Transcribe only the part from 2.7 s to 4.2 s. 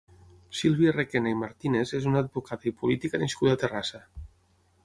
i política nascuda a Terrassa.